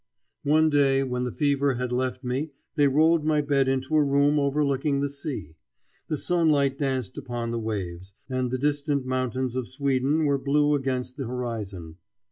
One 0.45 0.71
day 0.71 1.03
when 1.03 1.25
the 1.25 1.31
fever 1.31 1.75
had 1.75 1.91
left 1.91 2.23
me 2.23 2.53
they 2.73 2.87
rolled 2.87 3.23
my 3.23 3.39
bed 3.41 3.67
into 3.67 3.95
a 3.95 4.03
room 4.03 4.39
overlooking 4.39 4.99
the 4.99 5.07
sea. 5.09 5.53
The 6.07 6.17
sunlight 6.17 6.79
danced 6.79 7.19
upon 7.19 7.51
the 7.51 7.59
waves, 7.59 8.15
and 8.27 8.49
the 8.49 8.57
distant 8.57 9.05
mountains 9.05 9.55
of 9.55 9.67
Sweden 9.67 10.25
were 10.25 10.39
blue 10.39 10.73
against 10.73 11.17
the 11.17 11.27
horizon. 11.27 11.97